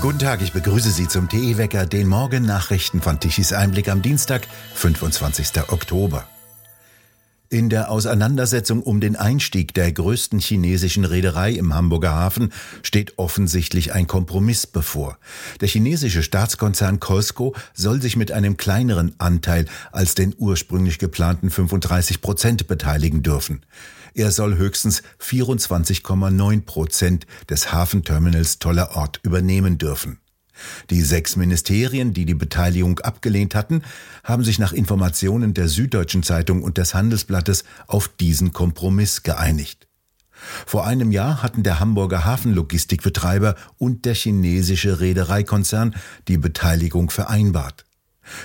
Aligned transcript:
Guten 0.00 0.18
Tag, 0.18 0.40
ich 0.40 0.52
begrüße 0.54 0.90
Sie 0.90 1.08
zum 1.08 1.28
TE-Wecker, 1.28 1.84
den 1.84 2.08
Morgen-Nachrichten 2.08 3.02
von 3.02 3.20
Tichys 3.20 3.52
Einblick 3.52 3.90
am 3.90 4.00
Dienstag, 4.00 4.46
25. 4.72 5.68
Oktober. 5.68 6.26
In 7.52 7.68
der 7.68 7.90
Auseinandersetzung 7.90 8.80
um 8.80 9.00
den 9.00 9.16
Einstieg 9.16 9.74
der 9.74 9.90
größten 9.90 10.38
chinesischen 10.38 11.04
Reederei 11.04 11.50
im 11.50 11.74
Hamburger 11.74 12.12
Hafen 12.12 12.52
steht 12.84 13.18
offensichtlich 13.18 13.92
ein 13.92 14.06
Kompromiss 14.06 14.68
bevor. 14.68 15.18
Der 15.60 15.66
chinesische 15.66 16.22
Staatskonzern 16.22 17.00
COSCO 17.00 17.56
soll 17.74 18.00
sich 18.00 18.14
mit 18.14 18.30
einem 18.30 18.56
kleineren 18.56 19.16
Anteil 19.18 19.66
als 19.90 20.14
den 20.14 20.32
ursprünglich 20.38 21.00
geplanten 21.00 21.50
35 21.50 22.20
Prozent 22.20 22.68
beteiligen 22.68 23.24
dürfen. 23.24 23.66
Er 24.14 24.30
soll 24.30 24.56
höchstens 24.56 25.02
24,9 25.20 26.60
Prozent 26.60 27.26
des 27.48 27.72
Hafenterminals 27.72 28.60
Toller 28.60 28.94
Ort 28.94 29.18
übernehmen 29.24 29.76
dürfen. 29.76 30.20
Die 30.90 31.02
sechs 31.02 31.36
Ministerien, 31.36 32.12
die 32.12 32.26
die 32.26 32.34
Beteiligung 32.34 32.98
abgelehnt 33.00 33.54
hatten, 33.54 33.82
haben 34.24 34.44
sich 34.44 34.58
nach 34.58 34.72
Informationen 34.72 35.54
der 35.54 35.68
Süddeutschen 35.68 36.22
Zeitung 36.22 36.62
und 36.62 36.78
des 36.78 36.94
Handelsblattes 36.94 37.64
auf 37.86 38.08
diesen 38.08 38.52
Kompromiss 38.52 39.22
geeinigt. 39.22 39.86
Vor 40.66 40.86
einem 40.86 41.12
Jahr 41.12 41.42
hatten 41.42 41.62
der 41.62 41.80
Hamburger 41.80 42.24
Hafenlogistikbetreiber 42.24 43.56
und 43.78 44.04
der 44.04 44.14
chinesische 44.14 45.00
Reedereikonzern 45.00 45.94
die 46.28 46.38
Beteiligung 46.38 47.10
vereinbart. 47.10 47.84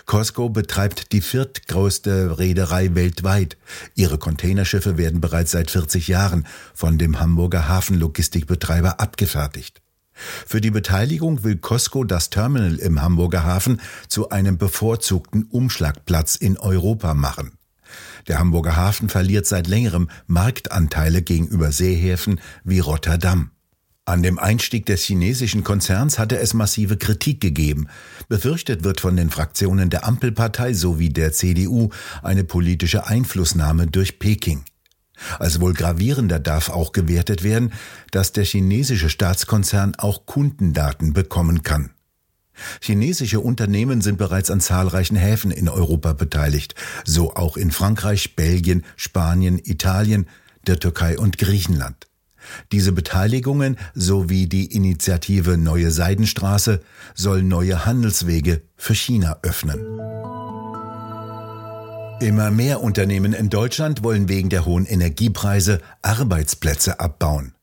Costco 0.06 0.50
betreibt 0.50 1.12
die 1.12 1.22
viertgrößte 1.22 2.40
Reederei 2.40 2.96
weltweit. 2.96 3.58
Ihre 3.94 4.18
Containerschiffe 4.18 4.98
werden 4.98 5.22
bereits 5.22 5.52
seit 5.52 5.70
40 5.72 6.08
Jahren 6.08 6.48
von 6.74 6.98
dem 6.98 7.20
Hamburger 7.20 7.68
Hafenlogistikbetreiber 7.68 9.00
abgefertigt. 9.00 9.82
Für 10.16 10.62
die 10.62 10.72
Beteiligung 10.72 11.44
will 11.44 11.58
Costco 11.58 12.04
das 12.04 12.30
Terminal 12.30 12.76
im 12.76 13.02
Hamburger 13.02 13.44
Hafen 13.44 13.82
zu 14.08 14.30
einem 14.30 14.58
bevorzugten 14.58 15.44
Umschlagplatz 15.44 16.36
in 16.36 16.58
Europa 16.58 17.14
machen. 17.14 17.52
Der 18.28 18.40
Hamburger 18.40 18.76
Hafen 18.76 19.10
verliert 19.10 19.46
seit 19.46 19.68
längerem 19.68 20.10
Marktanteile 20.28 21.22
gegenüber 21.22 21.72
Seehäfen 21.72 22.40
wie 22.64 22.80
Rotterdam. 22.80 23.52
An 24.08 24.22
dem 24.22 24.38
Einstieg 24.38 24.86
des 24.86 25.04
chinesischen 25.04 25.64
Konzerns 25.64 26.20
hatte 26.20 26.38
es 26.38 26.54
massive 26.54 26.96
Kritik 26.96 27.42
gegeben. 27.42 27.88
Befürchtet 28.28 28.84
wird 28.84 29.02
von 29.02 29.18
den 29.18 29.32
Fraktionen 29.32 29.90
der 29.90 30.06
Ampelpartei 30.06 30.74
sowie 30.74 31.10
der 31.10 31.34
CDU 31.34 31.90
eine 32.22 32.44
politische 32.44 33.08
Einflussnahme 33.08 33.88
durch 33.88 34.20
Peking. 34.20 34.64
Als 35.40 35.60
wohl 35.62 35.74
gravierender 35.74 36.40
darf 36.40 36.70
auch 36.70 36.92
gewertet 36.92 37.44
werden, 37.44 37.74
dass 38.12 38.32
der 38.32 38.46
chinesische 38.46 39.10
Staatskonzern 39.10 39.96
auch 39.96 40.26
Kundendaten 40.26 41.14
bekommen 41.14 41.64
kann. 41.64 41.92
Chinesische 42.82 43.40
Unternehmen 43.40 44.02
sind 44.02 44.18
bereits 44.18 44.50
an 44.50 44.62
zahlreichen 44.62 45.18
Häfen 45.18 45.52
in 45.52 45.68
Europa 45.68 46.14
beteiligt, 46.14 46.76
so 47.04 47.36
auch 47.36 47.58
in 47.58 47.72
Frankreich, 47.72 48.36
Belgien, 48.36 48.86
Spanien, 48.96 49.60
Italien, 49.64 50.28
der 50.66 50.80
Türkei 50.80 51.18
und 51.18 51.38
Griechenland. 51.38 52.08
Diese 52.72 52.92
Beteiligungen 52.92 53.78
sowie 53.94 54.48
die 54.48 54.74
Initiative 54.74 55.58
Neue 55.58 55.92
Seidenstraße 55.92 56.82
soll 57.14 57.44
neue 57.44 57.86
Handelswege 57.86 58.62
für 58.76 58.96
China 58.96 59.40
öffnen. 59.42 59.80
Immer 62.22 62.50
mehr 62.50 62.82
Unternehmen 62.82 63.34
in 63.34 63.50
Deutschland 63.50 64.02
wollen 64.02 64.30
wegen 64.30 64.50
der 64.50 64.66
hohen 64.66 64.86
Energiepreise 64.86 65.82
Arbeitsplätze 66.02 67.02
abbauen. 67.02 67.54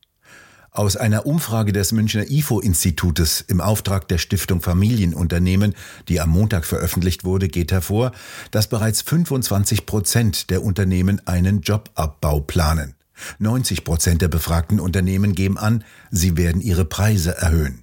Aus 0.69 0.95
einer 0.95 1.25
Umfrage 1.25 1.73
des 1.73 1.91
Münchner 1.91 2.29
IFO-Institutes 2.29 3.41
im 3.47 3.61
Auftrag 3.61 4.07
der 4.07 4.19
Stiftung 4.19 4.61
Familienunternehmen, 4.61 5.73
die 6.07 6.21
am 6.21 6.29
Montag 6.29 6.65
veröffentlicht 6.65 7.23
wurde, 7.23 7.47
geht 7.47 7.71
hervor, 7.71 8.11
dass 8.51 8.67
bereits 8.67 9.01
25 9.01 9.87
Prozent 9.87 10.49
der 10.51 10.63
Unternehmen 10.63 11.19
einen 11.25 11.61
Jobabbau 11.61 12.39
planen. 12.41 12.93
90 13.39 13.83
Prozent 13.83 14.21
der 14.21 14.27
befragten 14.27 14.79
Unternehmen 14.79 15.33
geben 15.33 15.57
an, 15.57 15.83
sie 16.11 16.37
werden 16.37 16.61
ihre 16.61 16.85
Preise 16.85 17.35
erhöhen. 17.37 17.82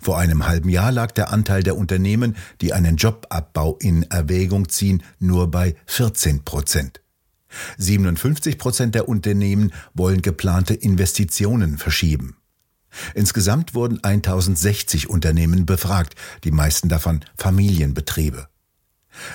Vor 0.00 0.18
einem 0.18 0.46
halben 0.46 0.68
Jahr 0.68 0.92
lag 0.92 1.12
der 1.12 1.32
Anteil 1.32 1.62
der 1.62 1.76
Unternehmen, 1.76 2.36
die 2.60 2.72
einen 2.72 2.96
Jobabbau 2.96 3.76
in 3.80 4.04
Erwägung 4.04 4.68
ziehen, 4.68 5.02
nur 5.18 5.50
bei 5.50 5.76
14 5.86 6.44
Prozent. 6.44 7.00
57 7.78 8.58
Prozent 8.58 8.94
der 8.94 9.08
Unternehmen 9.08 9.72
wollen 9.94 10.22
geplante 10.22 10.74
Investitionen 10.74 11.78
verschieben. 11.78 12.36
Insgesamt 13.14 13.74
wurden 13.74 14.02
1060 14.02 15.08
Unternehmen 15.08 15.66
befragt, 15.66 16.14
die 16.44 16.50
meisten 16.50 16.88
davon 16.88 17.24
Familienbetriebe. 17.36 18.48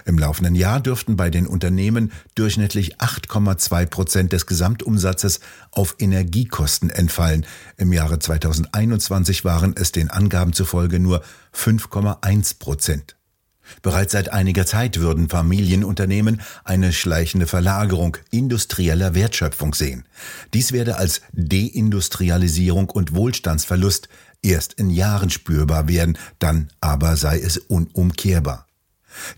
Im 0.06 0.18
laufenden 0.18 0.56
Jahr 0.56 0.80
dürften 0.80 1.16
bei 1.18 1.30
den 1.30 1.48
Unternehmen 1.48 2.12
durchschnittlich 2.36 2.98
8,2 2.98 3.86
Prozent 3.86 4.34
des 4.34 4.46
Gesamtumsatzes 4.46 5.40
auf 5.72 5.96
Energiekosten 6.00 6.90
entfallen. 6.90 7.46
Im 7.78 7.92
Jahre 7.94 8.20
2021 8.20 9.46
waren 9.46 9.76
es 9.76 9.92
den 9.92 10.10
Angaben 10.10 10.54
zufolge 10.54 11.00
nur 11.00 11.24
5,1 11.54 12.60
Prozent. 12.60 13.16
Bereits 13.82 14.12
seit 14.12 14.32
einiger 14.32 14.66
Zeit 14.66 15.00
würden 15.00 15.30
Familienunternehmen 15.30 16.42
eine 16.64 16.92
schleichende 16.92 17.48
Verlagerung 17.48 18.18
industrieller 18.30 19.16
Wertschöpfung 19.16 19.74
sehen. 19.74 20.06
Dies 20.54 20.74
werde 20.74 20.98
als 20.98 21.22
Deindustrialisierung 21.32 22.90
und 22.90 23.16
Wohlstandsverlust 23.16 24.10
erst 24.42 24.74
in 24.74 24.90
Jahren 24.90 25.30
spürbar 25.30 25.88
werden, 25.88 26.18
dann 26.40 26.70
aber 26.82 27.16
sei 27.16 27.40
es 27.40 27.58
unumkehrbar. 27.58 28.68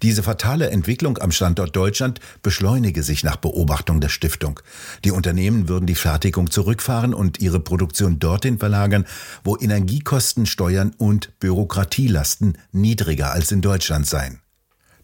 Diese 0.02 0.24
fatale 0.24 0.70
Entwicklung 0.70 1.18
am 1.18 1.32
Standort 1.32 1.76
Deutschland 1.76 2.20
beschleunige 2.42 3.04
sich 3.04 3.24
nach 3.24 3.38
Beobachtung 3.38 4.02
der 4.02 4.10
Stiftung. 4.10 4.60
Die 5.04 5.12
Unternehmen 5.12 5.68
würden 5.68 5.86
die 5.86 5.96
Fertigung 5.96 6.50
zurückfahren 6.50 7.14
und 7.14 7.40
ihre 7.40 7.60
Produktion 7.60 8.20
dorthin 8.20 8.60
verlagern, 8.60 9.06
wo 9.44 9.58
Energiekosten, 9.58 10.46
Steuern 10.46 10.94
und 10.98 11.40
Bürokratielasten 11.40 12.58
niedriger 12.72 13.32
als 13.32 13.52
in 13.52 13.62
Deutschland 13.62 14.08
seien. 14.08 14.40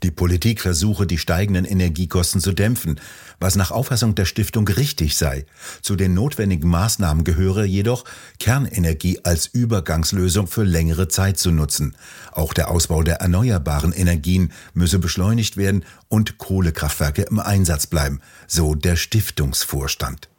Die 0.04 0.12
Politik 0.12 0.62
versuche, 0.62 1.06
die 1.06 1.20
steigenden 1.20 1.64
Energiekosten 1.64 2.42
zu 2.42 2.54
dämpfen, 2.54 3.00
was 3.40 3.56
nach 3.56 3.70
Auffassung 3.70 4.16
der 4.16 4.26
Stiftung 4.26 4.68
richtig 4.68 5.16
sei. 5.16 5.46
Zu 5.82 5.96
den 5.96 6.16
notwendigen 6.16 6.70
Maßnahmen 6.70 7.24
gehöre 7.24 7.66
jedoch, 7.66 8.04
Kernenergie 8.40 9.20
als 9.24 9.46
Übergangslösung 9.46 10.48
für 10.48 10.64
längere 10.64 11.08
Zeit 11.08 11.38
zu 11.38 11.52
nutzen. 11.52 11.96
Auch 12.32 12.54
der 12.54 12.72
Ausbau 12.72 13.04
der 13.04 13.18
erneuerbaren 13.18 13.94
Energien 13.94 14.52
müsse 14.74 14.98
beschleunigt 14.98 15.56
werden 15.56 15.86
und 16.10 16.40
Kohlekraftwerke 16.40 17.24
im 17.24 17.40
Einsatz 17.40 17.86
bleiben, 17.86 18.22
so 18.48 18.74
der 18.74 18.96
Stiftungsvorstand. 18.96 20.30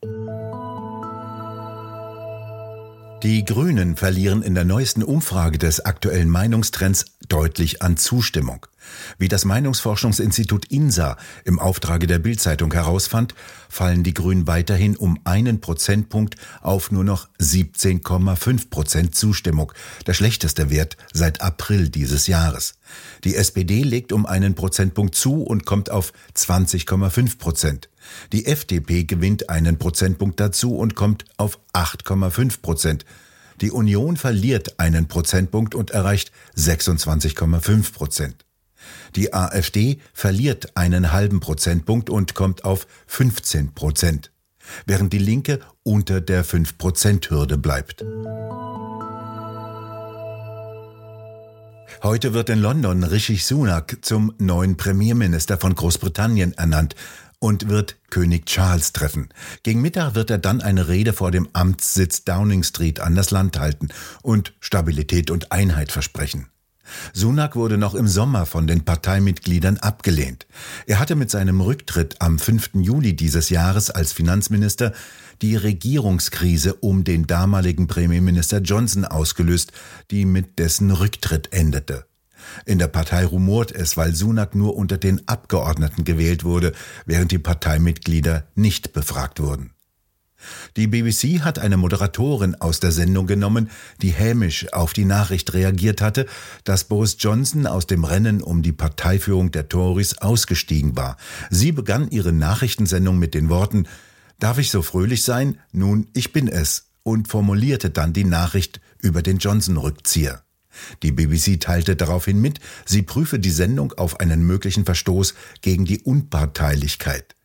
Die 3.22 3.44
Grünen 3.44 3.94
verlieren 3.94 4.42
in 4.42 4.56
der 4.56 4.64
neuesten 4.64 5.04
Umfrage 5.04 5.56
des 5.56 5.84
aktuellen 5.84 6.28
Meinungstrends 6.28 7.04
deutlich 7.32 7.80
an 7.80 7.96
Zustimmung. 7.96 8.66
Wie 9.16 9.28
das 9.28 9.46
Meinungsforschungsinstitut 9.46 10.66
INSA 10.66 11.16
im 11.44 11.58
Auftrage 11.58 12.06
der 12.06 12.18
Bildzeitung 12.18 12.72
herausfand, 12.74 13.34
fallen 13.70 14.02
die 14.02 14.12
Grünen 14.12 14.46
weiterhin 14.46 14.96
um 14.96 15.18
einen 15.24 15.62
Prozentpunkt 15.62 16.36
auf 16.60 16.90
nur 16.90 17.04
noch 17.04 17.28
17,5 17.40 18.68
Prozent 18.68 19.14
Zustimmung, 19.14 19.72
der 20.06 20.12
schlechteste 20.12 20.68
Wert 20.68 20.98
seit 21.14 21.40
April 21.40 21.88
dieses 21.88 22.26
Jahres. 22.26 22.74
Die 23.24 23.34
SPD 23.34 23.82
legt 23.82 24.12
um 24.12 24.26
einen 24.26 24.54
Prozentpunkt 24.54 25.14
zu 25.14 25.42
und 25.42 25.64
kommt 25.64 25.90
auf 25.90 26.12
20,5 26.36 27.38
Prozent. 27.38 27.88
Die 28.32 28.44
FDP 28.44 29.04
gewinnt 29.04 29.48
einen 29.48 29.78
Prozentpunkt 29.78 30.38
dazu 30.38 30.76
und 30.76 30.96
kommt 30.96 31.24
auf 31.38 31.58
8,5 31.72 32.60
Prozent. 32.60 33.06
Die 33.60 33.70
Union 33.70 34.16
verliert 34.16 34.78
einen 34.78 35.08
Prozentpunkt 35.08 35.74
und 35.74 35.90
erreicht 35.90 36.32
26,5 36.56 37.92
Prozent. 37.92 38.44
Die 39.14 39.32
AfD 39.32 39.98
verliert 40.12 40.76
einen 40.76 41.12
halben 41.12 41.40
Prozentpunkt 41.40 42.10
und 42.10 42.34
kommt 42.34 42.64
auf 42.64 42.86
15 43.06 43.74
Prozent, 43.74 44.32
während 44.86 45.12
die 45.12 45.18
Linke 45.18 45.60
unter 45.82 46.20
der 46.20 46.44
5-Prozent-Hürde 46.44 47.58
bleibt. 47.58 48.04
Heute 52.02 52.34
wird 52.34 52.48
in 52.48 52.58
London 52.58 53.04
Rishi 53.04 53.36
Sunak 53.36 53.98
zum 54.02 54.34
neuen 54.38 54.76
Premierminister 54.76 55.56
von 55.56 55.74
Großbritannien 55.74 56.52
ernannt 56.54 56.96
und 57.42 57.68
wird 57.68 57.96
König 58.08 58.46
Charles 58.46 58.92
treffen. 58.92 59.28
Gegen 59.64 59.82
Mittag 59.82 60.14
wird 60.14 60.30
er 60.30 60.38
dann 60.38 60.60
eine 60.60 60.86
Rede 60.86 61.12
vor 61.12 61.32
dem 61.32 61.48
Amtssitz 61.52 62.22
Downing 62.22 62.62
Street 62.62 63.00
an 63.00 63.16
das 63.16 63.32
Land 63.32 63.58
halten 63.58 63.88
und 64.22 64.54
Stabilität 64.60 65.28
und 65.28 65.50
Einheit 65.50 65.90
versprechen. 65.90 66.46
Sunak 67.12 67.56
wurde 67.56 67.78
noch 67.78 67.96
im 67.96 68.06
Sommer 68.06 68.46
von 68.46 68.68
den 68.68 68.84
Parteimitgliedern 68.84 69.78
abgelehnt. 69.78 70.46
Er 70.86 71.00
hatte 71.00 71.16
mit 71.16 71.32
seinem 71.32 71.60
Rücktritt 71.60 72.20
am 72.20 72.38
5. 72.38 72.70
Juli 72.74 73.16
dieses 73.16 73.50
Jahres 73.50 73.90
als 73.90 74.12
Finanzminister 74.12 74.92
die 75.42 75.56
Regierungskrise 75.56 76.74
um 76.74 77.02
den 77.02 77.26
damaligen 77.26 77.88
Premierminister 77.88 78.58
Johnson 78.58 79.04
ausgelöst, 79.04 79.72
die 80.12 80.26
mit 80.26 80.60
dessen 80.60 80.92
Rücktritt 80.92 81.52
endete. 81.52 82.06
In 82.64 82.78
der 82.78 82.88
Partei 82.88 83.24
rumort 83.24 83.72
es, 83.72 83.96
weil 83.96 84.14
Sunak 84.14 84.54
nur 84.54 84.76
unter 84.76 84.98
den 84.98 85.26
Abgeordneten 85.28 86.04
gewählt 86.04 86.44
wurde, 86.44 86.72
während 87.06 87.32
die 87.32 87.38
Parteimitglieder 87.38 88.44
nicht 88.54 88.92
befragt 88.92 89.40
wurden. 89.40 89.72
Die 90.76 90.88
BBC 90.88 91.42
hat 91.42 91.58
eine 91.58 91.76
Moderatorin 91.76 92.56
aus 92.56 92.80
der 92.80 92.90
Sendung 92.90 93.26
genommen, 93.26 93.70
die 94.00 94.10
hämisch 94.10 94.72
auf 94.72 94.92
die 94.92 95.04
Nachricht 95.04 95.54
reagiert 95.54 96.00
hatte, 96.00 96.26
dass 96.64 96.84
Boris 96.84 97.16
Johnson 97.18 97.66
aus 97.66 97.86
dem 97.86 98.04
Rennen 98.04 98.42
um 98.42 98.62
die 98.62 98.72
Parteiführung 98.72 99.52
der 99.52 99.68
Tories 99.68 100.18
ausgestiegen 100.18 100.96
war. 100.96 101.16
Sie 101.50 101.72
begann 101.72 102.10
ihre 102.10 102.32
Nachrichtensendung 102.32 103.18
mit 103.18 103.34
den 103.34 103.48
Worten 103.48 103.86
Darf 104.42 104.58
ich 104.58 104.72
so 104.72 104.82
fröhlich 104.82 105.22
sein? 105.22 105.60
Nun, 105.70 106.08
ich 106.14 106.32
bin 106.32 106.48
es 106.48 106.86
und 107.04 107.28
formulierte 107.28 107.90
dann 107.90 108.12
die 108.12 108.24
Nachricht 108.24 108.80
über 109.00 109.22
den 109.22 109.38
Johnson-Rückzieher. 109.38 110.42
Die 111.02 111.12
BBC 111.12 111.60
teilte 111.60 111.96
daraufhin 111.96 112.40
mit, 112.40 112.60
sie 112.84 113.02
prüfe 113.02 113.38
die 113.38 113.50
Sendung 113.50 113.92
auf 113.94 114.20
einen 114.20 114.44
möglichen 114.44 114.84
Verstoß 114.84 115.34
gegen 115.60 115.84
die 115.84 116.00
Unparteilichkeit. 116.00 117.36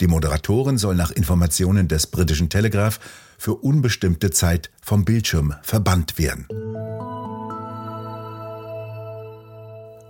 Die 0.00 0.06
Moderatorin 0.06 0.78
soll 0.78 0.94
nach 0.94 1.10
Informationen 1.10 1.88
des 1.88 2.06
britischen 2.06 2.48
Telegraph 2.48 3.00
für 3.38 3.54
unbestimmte 3.54 4.30
Zeit 4.30 4.70
vom 4.82 5.04
Bildschirm 5.04 5.54
verbannt 5.62 6.18
werden. 6.18 6.46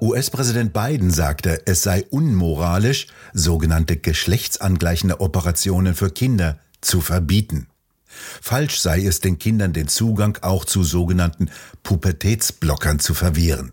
US-Präsident 0.00 0.72
Biden 0.72 1.10
sagte, 1.10 1.62
es 1.66 1.82
sei 1.82 2.04
unmoralisch, 2.10 3.06
sogenannte 3.32 3.96
geschlechtsangleichende 3.96 5.20
Operationen 5.20 5.94
für 5.94 6.10
Kinder 6.10 6.58
zu 6.80 7.00
verbieten. 7.00 7.66
Falsch 8.06 8.78
sei 8.78 9.04
es, 9.04 9.20
den 9.20 9.38
Kindern 9.38 9.72
den 9.72 9.88
Zugang 9.88 10.38
auch 10.42 10.64
zu 10.64 10.84
sogenannten 10.84 11.50
Pubertätsblockern 11.82 12.98
zu 12.98 13.14
verwehren. 13.14 13.72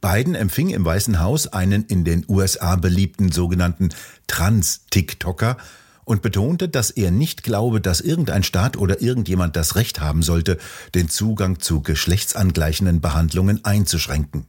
Biden 0.00 0.34
empfing 0.34 0.70
im 0.70 0.84
Weißen 0.84 1.20
Haus 1.20 1.46
einen 1.46 1.84
in 1.84 2.04
den 2.04 2.24
USA 2.28 2.76
beliebten 2.76 3.32
sogenannten 3.32 3.90
Trans-TikToker 4.26 5.56
und 6.04 6.22
betonte, 6.22 6.68
dass 6.68 6.90
er 6.90 7.10
nicht 7.10 7.42
glaube, 7.42 7.80
dass 7.80 8.00
irgendein 8.00 8.42
Staat 8.42 8.76
oder 8.76 9.00
irgendjemand 9.00 9.56
das 9.56 9.76
Recht 9.76 10.00
haben 10.00 10.22
sollte, 10.22 10.58
den 10.94 11.08
Zugang 11.08 11.60
zu 11.60 11.80
geschlechtsangleichenden 11.80 13.00
Behandlungen 13.00 13.64
einzuschränken. 13.64 14.46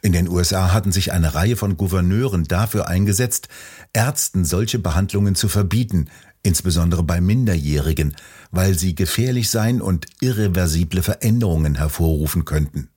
In 0.00 0.12
den 0.12 0.28
USA 0.28 0.72
hatten 0.72 0.92
sich 0.92 1.12
eine 1.12 1.34
Reihe 1.34 1.56
von 1.56 1.76
Gouverneuren 1.76 2.44
dafür 2.44 2.86
eingesetzt, 2.86 3.48
Ärzten 3.92 4.44
solche 4.44 4.78
Behandlungen 4.78 5.34
zu 5.34 5.48
verbieten, 5.48 6.08
insbesondere 6.46 7.02
bei 7.02 7.20
Minderjährigen, 7.20 8.16
weil 8.50 8.78
sie 8.78 8.94
gefährlich 8.94 9.50
seien 9.50 9.82
und 9.82 10.06
irreversible 10.20 11.02
Veränderungen 11.02 11.74
hervorrufen 11.74 12.44
könnten. 12.44 12.88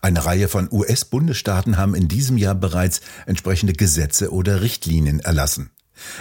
Eine 0.00 0.24
Reihe 0.24 0.48
von 0.48 0.68
US-Bundesstaaten 0.70 1.76
haben 1.76 1.94
in 1.94 2.08
diesem 2.08 2.38
Jahr 2.38 2.54
bereits 2.54 3.00
entsprechende 3.26 3.72
Gesetze 3.72 4.32
oder 4.32 4.60
Richtlinien 4.62 5.20
erlassen. 5.20 5.70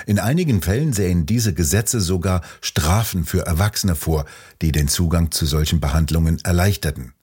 In 0.06 0.20
einigen 0.20 0.62
Fällen 0.62 0.94
sehen 0.94 1.26
diese 1.26 1.54
Gesetze 1.54 2.02
sogar 2.02 2.42
Strafen 2.62 3.26
für 3.26 3.46
Erwachsene 3.46 3.96
vor, 3.96 4.26
die 4.62 4.72
den 4.72 4.88
Zugang 4.88 5.32
zu 5.32 5.46
solchen 5.46 5.80
Behandlungen 5.80 6.40
erleichterten. 6.44 7.14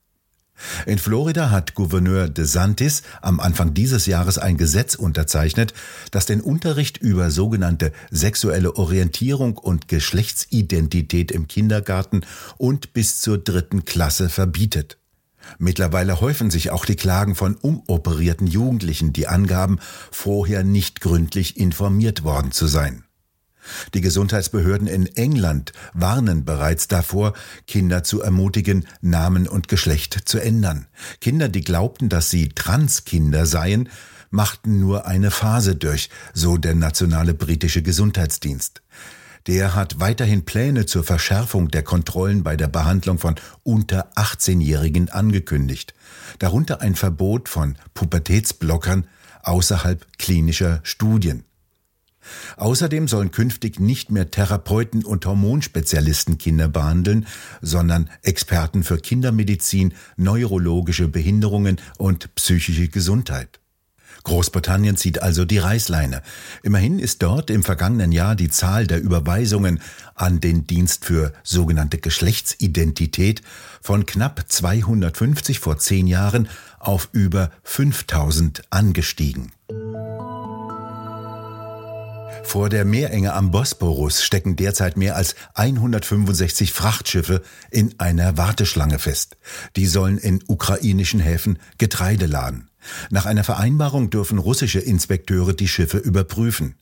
In 0.87 0.99
Florida 0.99 1.51
hat 1.51 1.75
Gouverneur 1.75 2.29
DeSantis 2.29 3.03
am 3.23 3.41
Anfang 3.41 3.75
dieses 3.75 4.07
Jahres 4.07 4.39
ein 4.39 4.57
Gesetz 4.57 4.95
unterzeichnet, 4.95 5.75
das 6.11 6.27
den 6.27 6.41
Unterricht 6.41 6.99
über 6.99 7.31
sogenannte 7.31 7.93
sexuelle 8.11 8.77
Orientierung 8.77 9.57
und 9.57 9.89
Geschlechtsidentität 9.89 11.31
im 11.31 11.49
Kindergarten 11.49 12.23
und 12.57 12.93
bis 12.93 13.21
zur 13.21 13.39
dritten 13.39 13.85
Klasse 13.85 14.29
verbietet. 14.29 14.99
Mittlerweile 15.59 16.21
häufen 16.21 16.51
sich 16.51 16.71
auch 16.71 16.85
die 16.85 16.97
Klagen 16.97 17.35
von 17.35 17.57
umoperierten 17.57 18.47
Jugendlichen, 18.47 19.13
die 19.13 19.29
angaben, 19.29 19.79
vorher 20.11 20.63
nicht 20.63 21.01
gründlich 21.01 21.57
informiert 21.57 22.23
worden 22.23 22.53
zu 22.53 22.67
sein. 22.67 23.05
Die 23.95 24.01
Gesundheitsbehörden 24.01 24.87
in 24.87 25.07
England 25.07 25.73
warnen 25.95 26.45
bereits 26.45 26.89
davor, 26.89 27.35
Kinder 27.67 28.05
zu 28.05 28.21
ermutigen, 28.21 28.87
Namen 29.01 29.49
und 29.49 29.69
Geschlecht 29.69 30.29
zu 30.29 30.39
ändern. 30.39 30.87
Kinder, 31.21 31.49
die 31.49 31.63
glaubten, 31.63 32.09
dass 32.09 32.31
sie 32.31 32.49
Transkinder 32.51 33.47
seien, 33.47 33.89
machten 34.31 34.81
nur 34.81 35.07
eine 35.07 35.31
Phase 35.31 35.77
durch, 35.77 36.11
so 36.35 36.57
der 36.57 36.75
nationale 36.75 37.35
britische 37.35 37.83
Gesundheitsdienst. 37.83 38.83
Der 39.47 39.75
hat 39.75 39.99
weiterhin 39.99 40.45
Pläne 40.45 40.85
zur 40.85 41.05
Verschärfung 41.05 41.71
der 41.71 41.83
Kontrollen 41.83 42.43
bei 42.43 42.57
der 42.57 42.69
Behandlung 42.69 43.19
von 43.19 43.37
unter 43.63 44.11
18-Jährigen 44.15 45.09
angekündigt, 45.09 45.95
darunter 46.39 46.83
ein 46.83 46.95
Verbot 46.95 47.49
von 47.49 47.77
Pubertätsblockern 47.95 49.07
außerhalb 49.43 50.07
klinischer 50.19 50.81
Studien. 50.83 51.45
Außerdem 52.57 53.09
sollen 53.09 53.31
künftig 53.31 53.81
nicht 53.81 54.11
mehr 54.11 54.31
Therapeuten 54.31 55.05
und 55.05 55.27
Hormonspezialisten 55.27 56.39
Kinder 56.39 56.69
behandeln, 56.69 57.27
sondern 57.63 58.11
Experten 58.23 58.85
für 58.85 58.99
Kindermedizin, 58.99 59.95
neurologische 60.17 61.09
Behinderungen 61.09 61.81
und 61.99 62.35
psychische 62.35 62.89
Gesundheit. 62.89 63.61
Großbritannien 64.25 64.97
zieht 64.97 65.23
also 65.23 65.45
die 65.45 65.59
Reißleine. 65.59 66.23
Immerhin 66.63 66.99
ist 66.99 67.23
dort 67.23 67.51
im 67.51 67.63
vergangenen 67.63 68.13
Jahr 68.13 68.35
die 68.35 68.51
Zahl 68.51 68.87
der 68.87 69.01
Überweisungen 69.01 69.81
an 70.15 70.41
den 70.41 70.67
Dienst 70.67 71.05
für 71.05 71.33
sogenannte 71.43 71.99
Geschlechtsidentität 71.99 73.43
von 73.81 74.07
knapp 74.07 74.45
250 74.47 75.61
vor 75.61 75.79
zehn 75.79 76.07
Jahren 76.07 76.49
auf 76.79 77.09
über 77.13 77.51
5000 77.63 78.63
angestiegen. 78.71 79.53
Vor 82.43 82.69
der 82.69 82.85
Meerenge 82.85 83.35
am 83.35 83.51
Bosporus 83.51 84.23
stecken 84.23 84.57
derzeit 84.57 84.97
mehr 84.97 85.17
als 85.17 85.35
165 85.55 86.73
Frachtschiffe 86.73 87.43
in 87.71 87.95
einer 87.99 88.37
Warteschlange 88.37 88.99
fest. 88.99 89.37
Die 89.77 89.87
sollen 89.87 90.19
in 90.19 90.43
ukrainischen 90.47 91.21
Häfen 91.21 91.59
Getreide 91.79 92.27
laden. 92.27 92.71
Nach 93.11 93.27
einer 93.27 93.45
Vereinbarung 93.45 94.11
dürfen 94.11 94.39
russische 94.39 94.81
Inspekteure 94.81 95.53
die 95.53 95.69
Schiffe 95.69 95.99
überprüfen. 95.99 96.77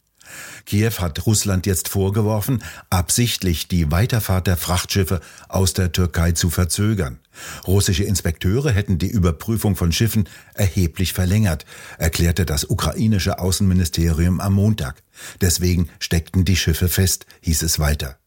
Kiew 0.64 0.92
hat 0.98 1.26
Russland 1.26 1.66
jetzt 1.66 1.88
vorgeworfen, 1.88 2.62
absichtlich 2.90 3.68
die 3.68 3.90
Weiterfahrt 3.90 4.46
der 4.46 4.56
Frachtschiffe 4.56 5.20
aus 5.48 5.72
der 5.72 5.92
Türkei 5.92 6.32
zu 6.32 6.50
verzögern. 6.50 7.18
Russische 7.66 8.04
Inspekteure 8.04 8.70
hätten 8.70 8.98
die 8.98 9.10
Überprüfung 9.10 9.76
von 9.76 9.92
Schiffen 9.92 10.28
erheblich 10.54 11.12
verlängert, 11.12 11.66
erklärte 11.98 12.46
das 12.46 12.64
ukrainische 12.64 13.38
Außenministerium 13.38 14.40
am 14.40 14.54
Montag. 14.54 15.02
Deswegen 15.40 15.88
steckten 15.98 16.44
die 16.44 16.56
Schiffe 16.56 16.88
fest, 16.88 17.26
hieß 17.42 17.62
es 17.62 17.78
weiter. 17.78 18.18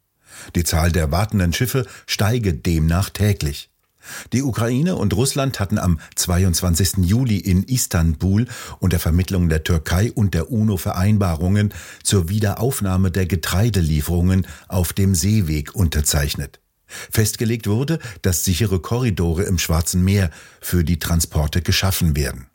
Die 0.56 0.64
Zahl 0.64 0.92
der 0.92 1.12
wartenden 1.12 1.54
Schiffe 1.54 1.86
steige 2.08 2.54
demnach 2.54 3.10
täglich. 3.10 3.70
Die 4.34 4.44
Ukraine 4.44 4.96
und 4.96 5.14
Russland 5.14 5.60
hatten 5.60 5.78
am 5.78 6.00
22. 6.16 7.06
Juli 7.06 7.38
in 7.38 7.64
Istanbul 7.64 8.48
unter 8.80 9.00
Vermittlung 9.00 9.50
der 9.50 9.64
Türkei 9.64 10.12
und 10.12 10.34
der 10.34 10.52
UNO 10.52 10.78
Vereinbarungen 10.78 11.74
zur 12.04 12.30
Wiederaufnahme 12.30 13.12
der 13.12 13.26
Getreidelieferungen 13.26 14.48
auf 14.68 14.94
dem 14.94 15.16
Seeweg 15.16 15.76
unterzeichnet. 15.76 16.60
Festgelegt 16.86 17.68
wurde, 17.68 18.00
dass 18.22 18.44
sichere 18.44 18.80
Korridore 18.80 19.44
im 19.44 19.60
Schwarzen 19.60 20.04
Meer 20.04 20.32
für 20.60 20.84
die 20.84 21.00
Transporte 21.00 21.62
geschaffen 21.62 22.16
werden. 22.16 22.48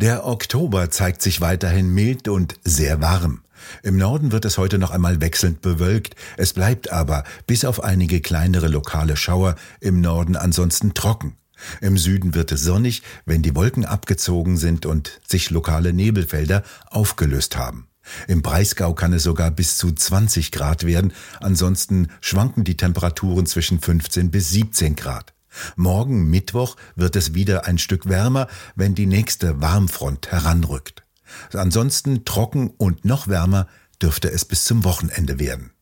Der 0.00 0.26
Oktober 0.26 0.90
zeigt 0.90 1.20
sich 1.20 1.42
weiterhin 1.42 1.92
mild 1.92 2.28
und 2.28 2.54
sehr 2.64 3.02
warm. 3.02 3.42
Im 3.82 3.96
Norden 3.96 4.32
wird 4.32 4.44
es 4.44 4.58
heute 4.58 4.78
noch 4.78 4.90
einmal 4.90 5.20
wechselnd 5.20 5.60
bewölkt, 5.60 6.16
es 6.36 6.52
bleibt 6.52 6.92
aber, 6.92 7.24
bis 7.46 7.64
auf 7.64 7.82
einige 7.82 8.20
kleinere 8.20 8.68
lokale 8.68 9.16
Schauer, 9.16 9.56
im 9.80 10.00
Norden 10.00 10.36
ansonsten 10.36 10.94
trocken. 10.94 11.36
Im 11.80 11.98
Süden 11.98 12.34
wird 12.34 12.52
es 12.52 12.62
sonnig, 12.62 13.02
wenn 13.26 13.42
die 13.42 13.54
Wolken 13.54 13.84
abgezogen 13.84 14.56
sind 14.56 14.86
und 14.86 15.20
sich 15.26 15.50
lokale 15.50 15.92
Nebelfelder 15.92 16.62
aufgelöst 16.86 17.56
haben. 17.56 17.86
Im 18.26 18.42
Breisgau 18.42 18.94
kann 18.94 19.12
es 19.12 19.22
sogar 19.22 19.50
bis 19.50 19.76
zu 19.76 19.92
20 19.92 20.52
Grad 20.52 20.84
werden, 20.84 21.12
ansonsten 21.38 22.08
schwanken 22.20 22.64
die 22.64 22.76
Temperaturen 22.76 23.46
zwischen 23.46 23.80
15 23.80 24.30
bis 24.30 24.50
17 24.50 24.96
Grad. 24.96 25.34
Morgen 25.76 26.30
Mittwoch 26.30 26.76
wird 26.96 27.16
es 27.16 27.34
wieder 27.34 27.66
ein 27.66 27.78
Stück 27.78 28.08
wärmer, 28.08 28.46
wenn 28.74 28.94
die 28.94 29.06
nächste 29.06 29.60
Warmfront 29.60 30.30
heranrückt. 30.30 31.04
Ansonsten 31.52 32.24
trocken 32.24 32.70
und 32.70 33.04
noch 33.04 33.28
wärmer 33.28 33.66
dürfte 34.00 34.30
es 34.30 34.44
bis 34.44 34.64
zum 34.64 34.84
Wochenende 34.84 35.38
werden. 35.38 35.72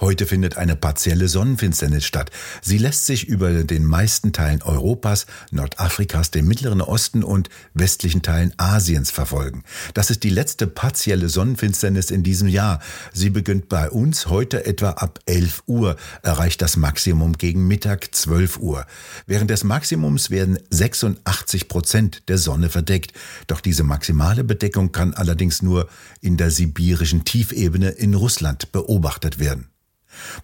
Heute 0.00 0.26
findet 0.26 0.56
eine 0.56 0.76
partielle 0.76 1.28
Sonnenfinsternis 1.28 2.04
statt. 2.04 2.30
Sie 2.62 2.78
lässt 2.78 3.06
sich 3.06 3.28
über 3.28 3.64
den 3.64 3.84
meisten 3.84 4.32
Teilen 4.32 4.62
Europas, 4.62 5.26
Nordafrikas, 5.50 6.30
dem 6.30 6.46
Mittleren 6.46 6.80
Osten 6.80 7.24
und 7.24 7.48
westlichen 7.74 8.22
Teilen 8.22 8.52
Asiens 8.56 9.10
verfolgen. 9.10 9.64
Das 9.94 10.10
ist 10.10 10.22
die 10.22 10.30
letzte 10.30 10.66
partielle 10.66 11.28
Sonnenfinsternis 11.28 12.10
in 12.10 12.22
diesem 12.22 12.48
Jahr. 12.48 12.80
Sie 13.12 13.30
beginnt 13.30 13.68
bei 13.68 13.90
uns 13.90 14.26
heute 14.26 14.66
etwa 14.66 14.90
ab 14.90 15.20
11 15.26 15.64
Uhr, 15.66 15.96
erreicht 16.22 16.62
das 16.62 16.76
Maximum 16.76 17.34
gegen 17.34 17.66
Mittag 17.66 18.14
12 18.14 18.58
Uhr. 18.58 18.86
Während 19.26 19.50
des 19.50 19.64
Maximums 19.64 20.30
werden 20.30 20.58
86 20.70 21.68
Prozent 21.68 22.28
der 22.28 22.38
Sonne 22.38 22.68
verdeckt. 22.68 23.12
Doch 23.46 23.60
diese 23.60 23.82
maximale 23.82 24.44
Bedeckung 24.44 24.92
kann 24.92 25.14
allerdings 25.14 25.62
nur 25.62 25.88
in 26.20 26.36
der 26.36 26.50
sibirischen 26.50 27.24
Tiefebene 27.24 27.90
in 27.90 28.14
Russland 28.14 28.72
beobachtet 28.72 29.38
werden. 29.38 29.68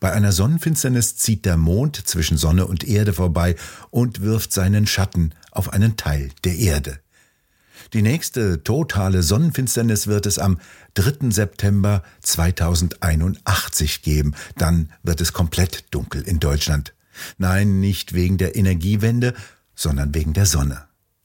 Bei 0.01 0.13
einer 0.13 0.33
Sonnenfinsternis 0.33 1.17
zieht 1.17 1.45
der 1.45 1.57
Mond 1.57 2.07
zwischen 2.07 2.37
Sonne 2.37 2.67
und 2.67 2.85
Erde 2.85 3.13
vorbei 3.13 3.57
und 3.91 4.21
wirft 4.21 4.53
seinen 4.53 4.87
Schatten 4.87 5.35
auf 5.51 5.73
einen 5.73 5.97
Teil 5.97 6.31
der 6.45 6.57
Erde. 6.57 6.99
Die 7.93 8.03
nächste 8.03 8.63
totale 8.63 9.23
Sonnenfinsternis 9.23 10.07
wird 10.07 10.27
es 10.27 10.39
am 10.39 10.59
3. 10.95 11.31
September 11.31 12.03
2081 12.21 14.03
geben. 14.03 14.35
Dann 14.57 14.91
wird 15.03 15.21
es 15.21 15.33
komplett 15.33 15.87
dunkel 15.91 16.23
in 16.23 16.39
Deutschland. 16.39 16.95
Nein, 17.39 17.81
nicht 17.81 18.15
wegen 18.15 18.39
der 18.39 18.57
Energiewende, 18.57 19.35
sondern 19.75 20.15
wegen 20.15 20.33
der 20.33 20.47
Sonne. 20.47 20.85